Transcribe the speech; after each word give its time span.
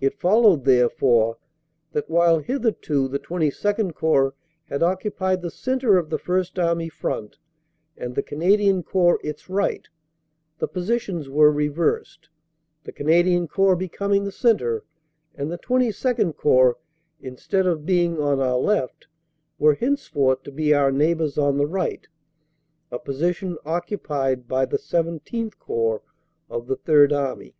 It 0.00 0.18
followed 0.18 0.64
therefore 0.64 1.36
that 1.92 2.08
while 2.08 2.38
hitherto 2.38 3.06
the 3.06 3.18
XXII 3.20 3.92
Corps 3.92 4.32
had 4.70 4.82
occupied 4.82 5.42
the 5.42 5.50
centre 5.50 5.98
of 5.98 6.08
the 6.08 6.16
First 6.16 6.58
Army 6.58 6.88
front 6.88 7.36
and 7.94 8.14
the 8.14 8.22
Canadian 8.22 8.82
Corps 8.82 9.20
its 9.22 9.50
right, 9.50 9.86
the 10.58 10.66
positions 10.66 11.28
were 11.28 11.52
reversed, 11.52 12.30
the 12.84 12.92
Canadian 12.92 13.46
Corps 13.46 13.76
becoming 13.76 14.24
the 14.24 14.32
centre 14.32 14.86
and 15.34 15.52
the 15.52 15.60
XXII 15.62 16.32
Corps, 16.32 16.78
instead 17.20 17.66
of 17.66 17.84
being 17.84 18.18
on 18.22 18.40
our 18.40 18.56
left, 18.56 19.06
were 19.58 19.74
henceforth 19.74 20.44
to 20.44 20.50
be 20.50 20.72
our 20.72 20.90
neighbors 20.90 21.36
on 21.36 21.58
the 21.58 21.66
right, 21.66 22.08
a 22.90 22.98
position 22.98 23.48
hitherto 23.50 23.68
occupied 23.68 24.48
by 24.48 24.64
the 24.64 24.78
XVII 24.78 25.50
Corps 25.58 26.00
of 26.48 26.68
the 26.68 26.76
Third 26.76 27.12
Army. 27.12 27.54